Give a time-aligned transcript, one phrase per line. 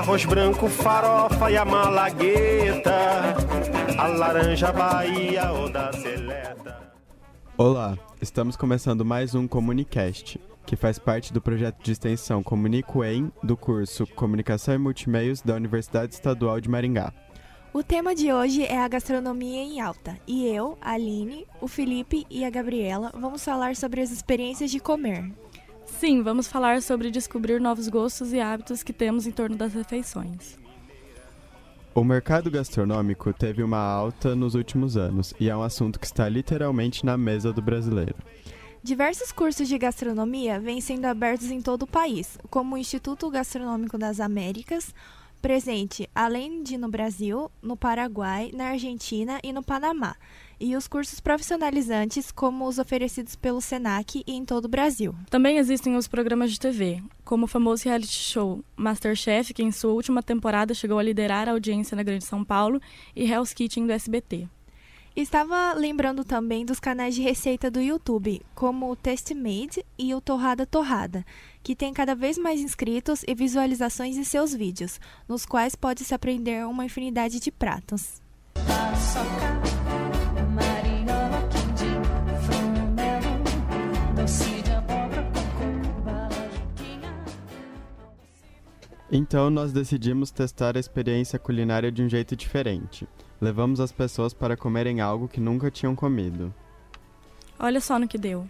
[0.00, 3.36] Arroz branco, farofa e a malagueta,
[3.98, 6.94] a laranja Bahia ou da seleta.
[7.54, 13.30] Olá, estamos começando mais um Comunicast, que faz parte do projeto de extensão Comunico em
[13.42, 17.12] do curso Comunicação e Multimeios da Universidade Estadual de Maringá.
[17.70, 22.26] O tema de hoje é a gastronomia em alta, e eu, a Aline, o Felipe
[22.30, 25.30] e a Gabriela vamos falar sobre as experiências de comer.
[26.00, 30.58] Sim, vamos falar sobre descobrir novos gostos e hábitos que temos em torno das refeições.
[31.94, 36.26] O mercado gastronômico teve uma alta nos últimos anos e é um assunto que está
[36.26, 38.14] literalmente na mesa do brasileiro.
[38.82, 43.98] Diversos cursos de gastronomia vêm sendo abertos em todo o país, como o Instituto Gastronômico
[43.98, 44.94] das Américas,
[45.42, 50.16] presente além de no Brasil, no Paraguai, na Argentina e no Panamá,
[50.60, 55.14] e os cursos profissionalizantes, como os oferecidos pelo SENAC e em todo o Brasil.
[55.30, 59.92] Também existem os programas de TV, como o famoso reality show Masterchef, que em sua
[59.92, 62.80] última temporada chegou a liderar a audiência na Grande São Paulo,
[63.16, 64.46] e Hell's Kitchen do SBT.
[65.16, 70.64] Estava lembrando também dos canais de receita do YouTube, como o Testmade e o Torrada
[70.64, 71.26] Torrada,
[71.62, 76.64] que tem cada vez mais inscritos e visualizações em seus vídeos, nos quais pode-se aprender
[76.64, 78.22] uma infinidade de pratos.
[89.12, 93.08] Então nós decidimos testar a experiência culinária de um jeito diferente.
[93.40, 96.54] Levamos as pessoas para comerem algo que nunca tinham comido.
[97.58, 98.48] Olha só no que deu.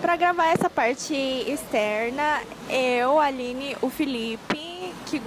[0.00, 5.20] Para gravar essa parte externa, eu, a Aline, o Felipe, que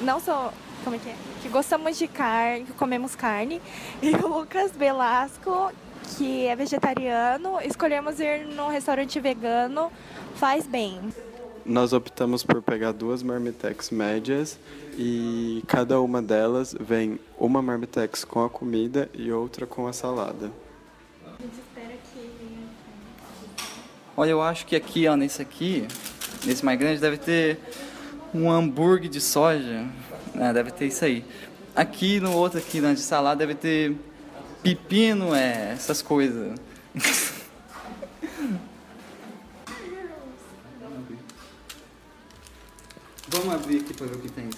[0.00, 0.52] não sou.
[0.82, 1.16] Como é que é?
[1.40, 3.62] Que gostamos de carne, que comemos carne,
[4.02, 5.72] e o Lucas Velasco,
[6.16, 9.90] que é vegetariano, escolhemos ir num restaurante vegano,
[10.34, 11.00] faz bem.
[11.64, 14.58] Nós optamos por pegar duas marmitex médias
[14.98, 20.50] e cada uma delas vem uma marmitex com a comida e outra com a salada.
[24.16, 25.88] Olha, eu acho que aqui, ó, nesse aqui,
[26.44, 27.58] nesse mais grande, deve ter
[28.34, 29.86] um hambúrguer de soja.
[30.34, 31.24] É, deve ter isso aí.
[31.74, 33.96] Aqui no outro aqui, na de salada, deve ter
[34.62, 36.54] pepino, é, essas coisas.
[44.04, 44.50] Aqui ver o que tem.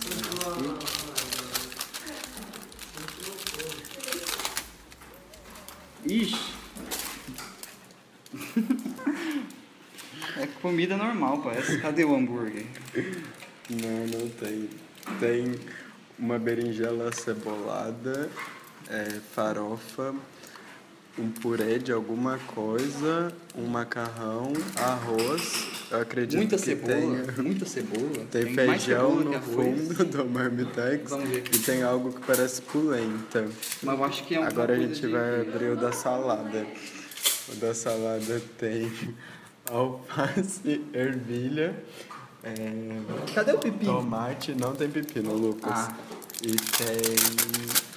[6.04, 6.56] Ixi!
[10.38, 11.78] É comida normal, parece.
[11.80, 12.66] Cadê o hambúrguer?
[13.70, 14.68] Não, não tem.
[15.18, 15.58] Tem
[16.18, 18.28] uma berinjela cebolada,
[18.86, 20.14] é, farofa,
[21.18, 25.75] um purê de alguma coisa, um macarrão, arroz.
[25.91, 28.26] Eu acredito Muita que cebola, tenha- muita cebola.
[28.30, 31.12] Tem, mais feijão no fundo do marmitex
[31.54, 33.48] e tem algo que parece polenta.
[33.82, 36.66] Mas eu acho que é uma Agora a gente de- vai abrir o da salada.
[37.48, 38.91] O da salada tem
[39.70, 41.76] alface, ervilha,
[42.42, 43.92] é, Cadê o pepino?
[43.94, 45.70] tomate, não tem pepino, Lucas.
[45.72, 45.97] Ah.
[46.42, 47.16] E tem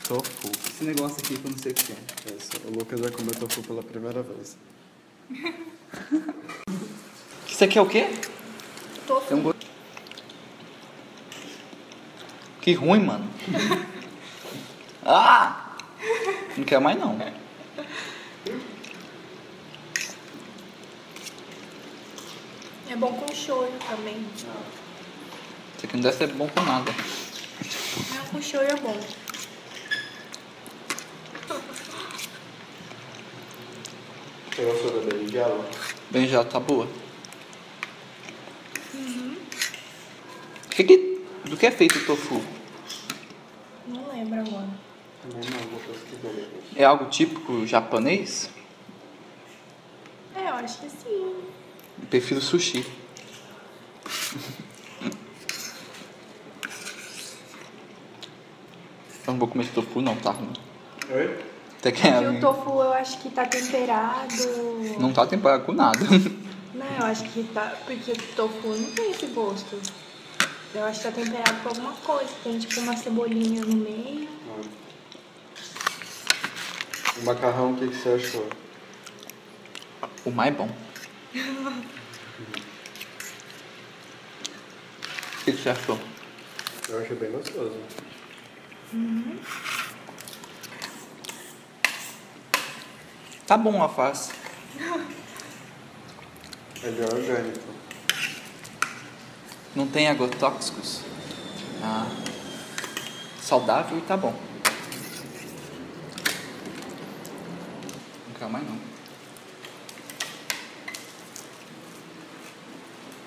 [0.08, 0.52] tofu.
[0.68, 2.36] Esse negócio aqui que eu não sei o que é.
[2.38, 4.56] Isso, O Lucas vai comer tofu pela primeira vez.
[7.62, 8.08] Aqui é o quê?
[9.28, 9.56] Tem um go-
[12.62, 13.30] Que ruim, mano.
[15.06, 15.76] ah!
[16.56, 17.18] Não quero mais não.
[22.90, 24.26] É bom com shoyu também.
[24.36, 26.92] Isso aqui não deve ser bom com nada.
[28.16, 29.00] Não, com shoyu é bom.
[34.56, 35.66] Você gostou da berinjela?
[36.10, 36.88] Bem já tá boa.
[40.80, 42.42] Que que- do que é feito o tofu?
[43.86, 44.70] Não lembro agora.
[46.74, 48.50] É algo típico japonês?
[50.34, 51.36] É, eu acho que sim.
[52.02, 52.86] Eu prefiro sushi.
[59.28, 60.54] Eu não vou comer esse tofu não, tá ruim.
[61.12, 61.40] Oi?
[61.80, 64.34] Até que é, E o tofu eu acho que tá temperado.
[64.98, 66.00] não tá temperado com nada.
[66.74, 67.76] Não, eu acho que tá.
[67.86, 69.78] Porque o tofu não tem esse gosto.
[70.74, 72.30] Eu acho que tá temperado com alguma coisa.
[72.44, 74.30] Tem tipo uma cebolinha no meio.
[77.18, 78.48] O macarrão, o que, que você achou?
[80.26, 80.70] O mais bom.
[85.40, 86.00] O que que você achou?
[86.88, 87.78] Eu achei bem gostoso.
[93.48, 94.32] Tá bom a alface.
[96.84, 97.89] Ele é orgânico.
[99.76, 101.02] Não tem agrotóxicos?
[101.84, 102.08] Ah,
[103.42, 104.34] saudável e tá bom.
[108.28, 108.80] Não quero mais não.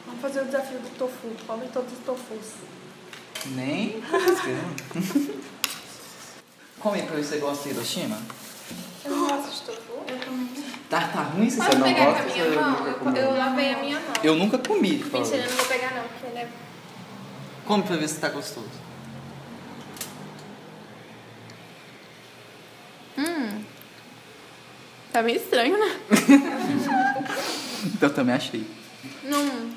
[0.07, 1.29] Vamos fazer o desafio do tofu.
[1.47, 2.53] Come todos os tofus.
[3.47, 4.03] Nem
[6.83, 8.21] Come pra ver se você gosta de Hiroshima.
[9.05, 10.05] Eu não gosto de tofu.
[10.09, 10.19] Eu
[10.93, 12.23] Tá, tá ruim se você Posso não pegar gosta.
[12.23, 12.71] com a você minha mão?
[12.71, 13.23] nunca Eu, comeu.
[13.23, 14.13] eu lavei a minha mão.
[14.23, 14.99] Eu nunca comi.
[14.99, 15.25] fala.
[15.25, 16.49] Mentira, eu não vou pegar não, porque ele é...
[17.67, 18.69] Come pra ver se tá gostoso.
[23.17, 23.65] Hum.
[25.15, 25.97] Tá meio estranho, né?
[28.01, 28.67] Eu também achei.
[29.25, 29.73] Não...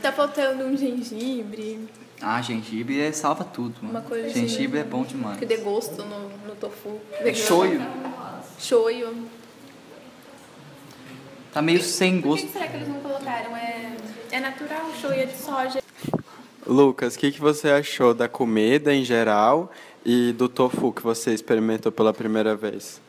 [0.00, 1.88] Tá faltando um gengibre,
[2.20, 3.90] Ah, gengibre é, salva tudo, mano.
[3.98, 4.46] Uma coisa assim.
[4.46, 5.38] gengibre é bom demais.
[5.38, 7.00] que dê gosto no, no tofu.
[7.20, 7.80] É shoyu.
[8.62, 9.28] Shoyu.
[11.52, 12.46] Tá meio sem Por que gosto.
[12.46, 13.56] que será que eles não colocaram?
[13.56, 13.96] É,
[14.30, 15.82] é natural, shoyu é de soja.
[16.64, 19.70] Lucas, o que, que você achou da comida em geral
[20.06, 23.00] e do tofu que você experimentou pela primeira vez?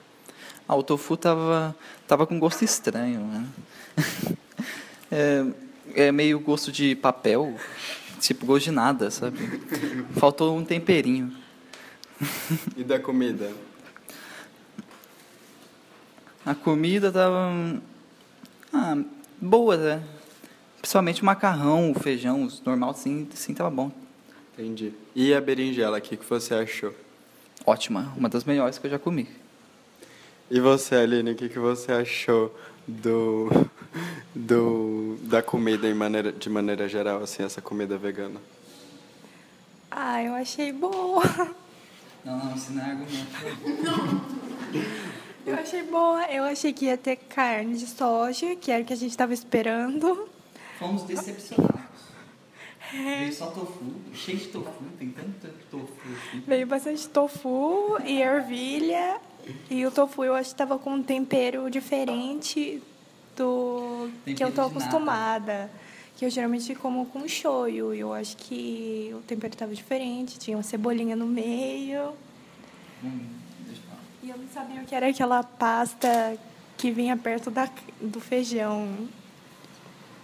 [0.68, 1.76] Ah, o tofu tava,
[2.08, 3.46] tava com gosto estranho, né?
[5.16, 5.46] É,
[6.08, 7.54] é meio gosto de papel,
[8.20, 9.38] tipo gosto de nada, sabe?
[10.16, 11.32] Faltou um temperinho.
[12.76, 13.52] E da comida?
[16.46, 17.82] A comida tava
[18.74, 18.98] ah,
[19.40, 20.04] boa, né?
[20.78, 23.90] Principalmente o macarrão, o feijão, os normal, sim, sim tava bom.
[24.54, 24.92] Entendi.
[25.16, 26.94] E a berinjela, o que, que você achou?
[27.66, 29.26] Ótima, uma das melhores que eu já comi.
[30.52, 32.54] E você, Aline, o que, que você achou
[32.86, 33.50] do,
[34.36, 38.42] do da comida em maneira, de maneira geral, assim, essa comida vegana?
[39.90, 41.24] Ah, eu achei boa.
[42.26, 44.44] Não, não, isso não é argumento.
[45.46, 46.24] Eu achei boa.
[46.32, 49.34] Eu achei que ia ter carne de soja, que era o que a gente tava
[49.34, 50.28] esperando.
[50.80, 51.82] Fomos decepcionados.
[52.92, 56.44] Veio só tofu, cheio de tofu, tem tanto tofu assim.
[56.46, 59.20] Veio bastante tofu e ervilha.
[59.70, 62.82] E o tofu eu acho que tava com um tempero diferente
[63.36, 64.80] do que eu Tempero tô de nada.
[64.80, 65.72] acostumada.
[66.16, 67.94] Que eu geralmente como com shoyu.
[67.96, 70.38] E eu acho que o tempero tava diferente.
[70.38, 72.14] Tinha uma cebolinha no meio.
[73.04, 73.43] Hum, eu.
[74.24, 76.38] E eu não sabia o que era aquela pasta
[76.78, 78.88] que vinha perto da, do feijão.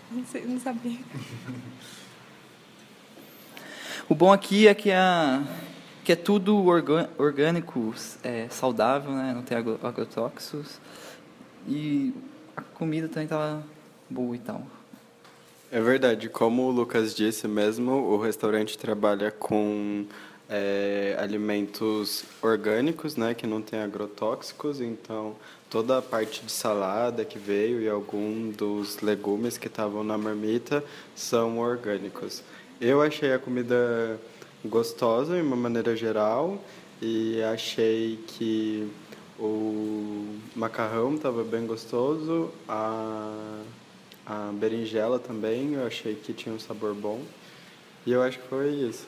[0.10, 0.98] Não, sei, não sabia.
[4.08, 5.44] O bom aqui é que, a,
[6.06, 6.66] que é tudo
[7.18, 7.94] orgânico,
[8.24, 9.34] é, saudável, né?
[9.36, 10.80] não tem agro- agrotóxicos.
[11.68, 12.14] E
[12.56, 13.62] a comida também estava
[14.10, 14.66] boa e tal.
[15.72, 20.06] É verdade, como o Lucas disse mesmo, o restaurante trabalha com
[20.50, 25.36] é, alimentos orgânicos, né, que não tem agrotóxicos, então
[25.70, 30.84] toda a parte de salada que veio e algum dos legumes que estavam na marmita
[31.16, 32.42] são orgânicos.
[32.82, 34.20] Eu achei a comida
[34.66, 36.60] gostosa de uma maneira geral
[37.02, 38.92] e achei que
[39.38, 43.62] o macarrão estava bem gostoso, a
[44.30, 47.20] a berinjela também, eu achei que tinha um sabor bom.
[48.06, 49.08] E eu acho que foi isso.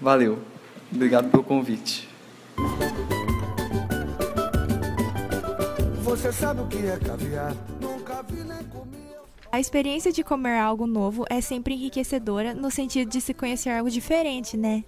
[0.00, 0.38] Valeu.
[0.92, 2.08] Obrigado pelo convite.
[6.02, 7.54] Você sabe o que é caviar?
[7.80, 8.98] Nunca vi nem comi.
[9.52, 13.90] A experiência de comer algo novo é sempre enriquecedora no sentido de se conhecer algo
[13.90, 14.84] diferente, né?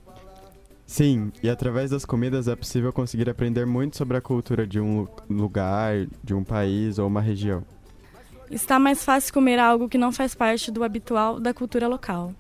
[0.87, 5.01] Sim, e através das comidas é possível conseguir aprender muito sobre a cultura de um
[5.03, 7.65] lu- lugar, de um país ou uma região.
[8.51, 12.35] Está mais fácil comer algo que não faz parte do habitual da cultura local.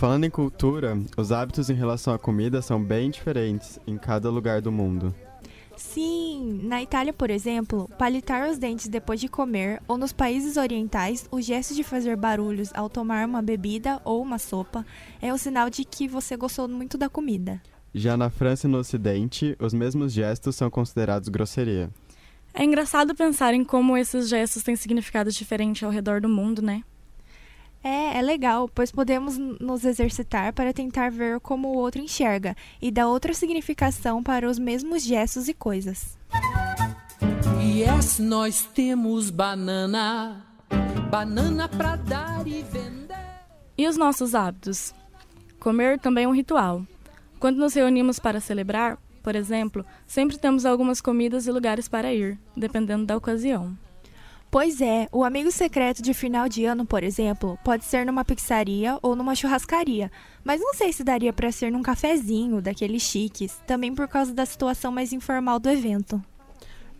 [0.00, 4.62] Falando em cultura, os hábitos em relação à comida são bem diferentes em cada lugar
[4.62, 5.14] do mundo.
[5.76, 11.28] Sim, na Itália, por exemplo, palitar os dentes depois de comer, ou nos países orientais,
[11.30, 14.86] o gesto de fazer barulhos ao tomar uma bebida ou uma sopa
[15.20, 17.60] é um sinal de que você gostou muito da comida.
[17.94, 21.90] Já na França e no Ocidente, os mesmos gestos são considerados grosseria.
[22.54, 26.84] É engraçado pensar em como esses gestos têm significados diferentes ao redor do mundo, né?
[27.82, 32.90] É, é legal, pois podemos nos exercitar para tentar ver como o outro enxerga e
[32.90, 36.18] dar outra significação para os mesmos gestos e coisas.
[37.62, 40.44] Yes, nós temos banana,
[41.10, 43.16] banana pra dar e vender.
[43.78, 44.94] E os nossos hábitos?
[45.58, 46.84] Comer também é um ritual.
[47.38, 52.38] Quando nos reunimos para celebrar, por exemplo, sempre temos algumas comidas e lugares para ir,
[52.54, 53.76] dependendo da ocasião.
[54.50, 58.98] Pois é, o amigo secreto de final de ano, por exemplo, pode ser numa pizzaria
[59.00, 60.10] ou numa churrascaria,
[60.42, 64.44] mas não sei se daria para ser num cafezinho, daqueles chiques, também por causa da
[64.44, 66.20] situação mais informal do evento.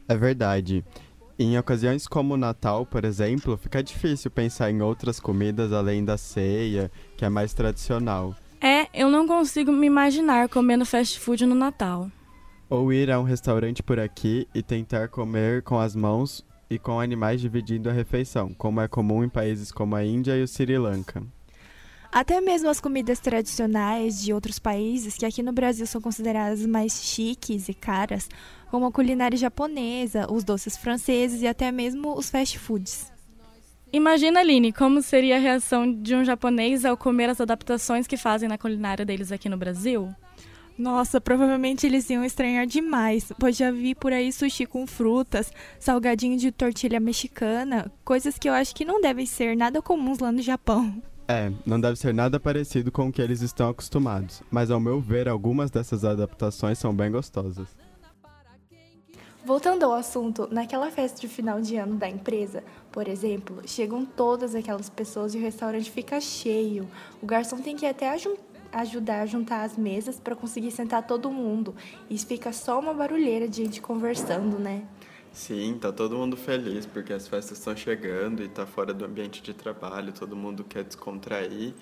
[0.07, 0.85] É verdade.
[1.37, 6.17] Em ocasiões como o Natal, por exemplo, fica difícil pensar em outras comidas além da
[6.17, 8.33] ceia, que é mais tradicional.
[8.61, 12.09] É, eu não consigo me imaginar comendo fast food no Natal.
[12.69, 17.01] Ou ir a um restaurante por aqui e tentar comer com as mãos e com
[17.01, 20.79] animais dividindo a refeição, como é comum em países como a Índia e o Sri
[20.79, 21.21] Lanka.
[22.13, 27.05] Até mesmo as comidas tradicionais de outros países, que aqui no Brasil são consideradas mais
[27.05, 28.29] chiques e caras,
[28.71, 33.13] como a culinária japonesa, os doces franceses e até mesmo os fast foods.
[33.93, 38.49] Imagina, Aline, como seria a reação de um japonês ao comer as adaptações que fazem
[38.49, 40.15] na culinária deles aqui no Brasil?
[40.81, 46.39] Nossa, provavelmente eles iam estranhar demais, pois já vi por aí sushi com frutas, salgadinho
[46.39, 50.41] de tortilha mexicana, coisas que eu acho que não devem ser nada comuns lá no
[50.41, 50.91] Japão.
[51.29, 54.99] É, não deve ser nada parecido com o que eles estão acostumados, mas ao meu
[55.03, 57.69] ver, algumas dessas adaptações são bem gostosas.
[59.45, 64.55] Voltando ao assunto, naquela festa de final de ano da empresa, por exemplo, chegam todas
[64.55, 66.89] aquelas pessoas e o restaurante fica cheio.
[67.23, 68.11] O garçom tem que até
[68.73, 71.75] ajudar a juntar as mesas para conseguir sentar todo mundo.
[72.09, 74.85] E fica só uma barulheira de gente conversando, né?
[75.33, 79.41] Sim, tá todo mundo feliz porque as festas estão chegando e tá fora do ambiente
[79.41, 81.73] de trabalho, todo mundo quer descontrair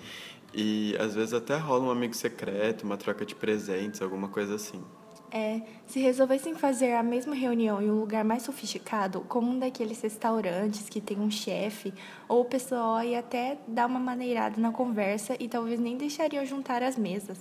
[0.53, 4.83] e às vezes até rola um amigo secreto, uma troca de presentes, alguma coisa assim.
[5.31, 10.01] É, se resolvessem fazer a mesma reunião em um lugar mais sofisticado, como um daqueles
[10.01, 11.93] restaurantes que tem um chefe,
[12.27, 16.81] ou o pessoal ia até dar uma maneirada na conversa e talvez nem deixariam juntar
[16.81, 17.37] as mesas.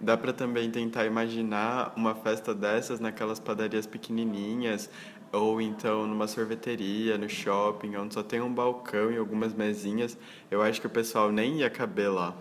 [0.00, 4.88] Dá para também tentar imaginar uma festa dessas naquelas padarias pequenininhas,
[5.32, 10.16] ou então numa sorveteria, no shopping, onde só tem um balcão e algumas mesinhas.
[10.48, 12.32] Eu acho que o pessoal nem ia caber lá.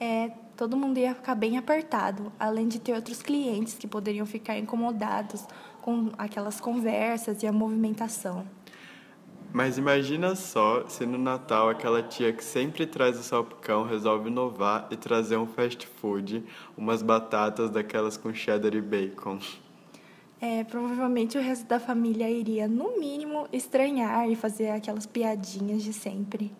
[0.00, 0.30] É,
[0.62, 5.44] todo mundo ia ficar bem apertado, além de ter outros clientes que poderiam ficar incomodados
[5.80, 8.46] com aquelas conversas e a movimentação.
[9.52, 14.86] Mas imagina só se no Natal aquela tia que sempre traz o salpicão resolve inovar
[14.88, 16.44] e trazer um fast food,
[16.78, 19.40] umas batatas daquelas com cheddar e bacon.
[20.40, 25.92] É, provavelmente o resto da família iria, no mínimo, estranhar e fazer aquelas piadinhas de
[25.92, 26.52] sempre.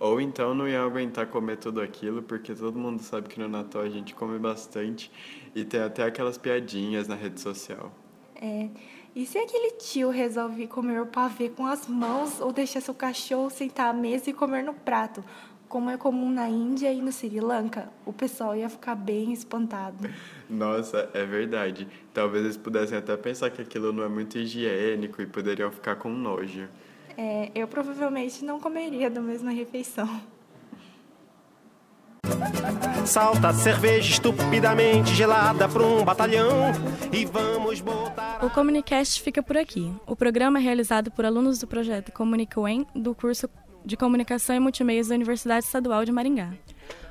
[0.00, 3.82] Ou então não ia aguentar comer tudo aquilo, porque todo mundo sabe que no Natal
[3.82, 5.12] a gente come bastante
[5.54, 7.92] e tem até aquelas piadinhas na rede social.
[8.34, 8.70] É.
[9.14, 13.50] E se aquele tio resolve comer o pavê com as mãos ou deixar seu cachorro
[13.50, 15.22] sentar à mesa e comer no prato,
[15.68, 20.08] como é comum na Índia e no Sri Lanka, o pessoal ia ficar bem espantado.
[20.48, 21.86] Nossa, é verdade.
[22.14, 26.08] Talvez eles pudessem até pensar que aquilo não é muito higiênico e poderiam ficar com
[26.08, 26.68] nojo.
[27.16, 30.08] É, eu provavelmente não comeria da mesma refeição.
[33.04, 36.72] Salta cerveja estupidamente gelada para um batalhão
[37.12, 38.44] e vamos botar.
[38.44, 39.92] O Comunicast fica por aqui.
[40.06, 43.48] O programa é realizado por alunos do projeto Comunica UEM do curso
[43.84, 46.52] de Comunicação e Multimeios da Universidade Estadual de Maringá.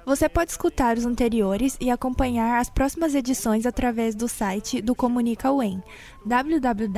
[0.06, 5.52] Você pode escutar os anteriores e acompanhar as próximas edições através do site do Comunica
[5.52, 5.84] UEM,
[6.26, 6.96] www.dfe.uem.br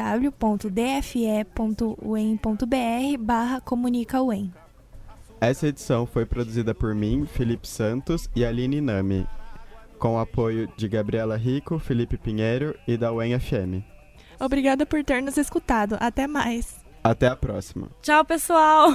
[3.19, 4.53] barra Comunica UEM.
[5.41, 9.27] Essa edição foi produzida por mim, Felipe Santos e Aline Nami,
[9.97, 13.83] com o apoio de Gabriela Rico, Felipe Pinheiro e da UEM FM.
[14.39, 15.97] Obrigada por ter nos escutado.
[15.99, 16.77] Até mais.
[17.03, 17.89] Até a próxima.
[18.01, 18.91] Tchau, pessoal!